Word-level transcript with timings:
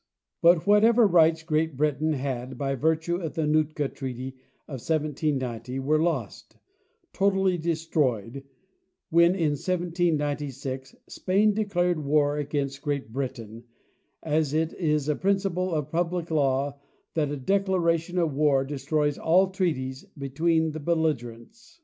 But 0.41 0.65
whatever 0.65 1.05
rights 1.05 1.43
Great 1.43 1.77
Britain 1.77 2.13
had 2.13 2.57
by 2.57 2.73
virtue 2.73 3.17
of 3.17 3.35
the 3.35 3.45
Nootka 3.45 3.87
treaty 3.87 4.29
of 4.67 4.79
1790 4.81 5.77
were 5.77 6.01
lost, 6.01 6.57
totally 7.13 7.55
destroyed, 7.59 8.43
when 9.11 9.35
in 9.35 9.51
1796 9.51 10.95
Spain 11.07 11.53
declared 11.53 12.03
war 12.03 12.35
against 12.39 12.81
Great 12.81 13.13
Britain, 13.13 13.65
as 14.23 14.55
it 14.55 14.73
is 14.73 15.07
a 15.07 15.15
principle 15.15 15.71
of 15.71 15.91
public 15.91 16.31
law 16.31 16.79
that 17.13 17.29
a 17.29 17.37
declaration 17.37 18.17
of 18.17 18.33
war 18.33 18.63
destroys 18.65 19.19
all 19.19 19.51
treaties 19.51 20.03
between 20.17 20.71
the 20.71 20.79
belligerents. 20.79 21.79